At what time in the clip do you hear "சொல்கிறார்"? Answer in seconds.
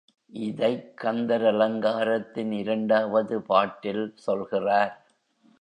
4.15-5.05